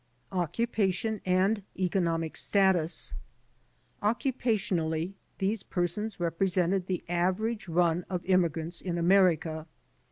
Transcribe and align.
Occupation 0.31 1.21
and 1.27 1.61
Economic 1.77 2.35
Status 2.35 3.13
Occupationally 4.01 5.13
these 5.37 5.61
persons 5.61 6.19
represented 6.19 6.87
the 6.87 7.03
average 7.07 7.67
run 7.67 8.03
of 8.09 8.25
immigrants 8.25 8.81
in 8.81 8.97
America. 8.97 9.67